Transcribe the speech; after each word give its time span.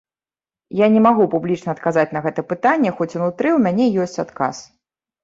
Я 0.77 0.85
не 0.93 1.01
магу 1.07 1.27
публічна 1.33 1.69
адказаць 1.73 2.05
на 2.17 2.23
гэта 2.25 2.45
пытанне, 2.53 2.89
хоць 3.03 3.09
унутры 3.19 3.47
ў 3.53 3.57
мяне 3.67 3.85
ёсць 4.07 4.21
адказ. 4.25 4.65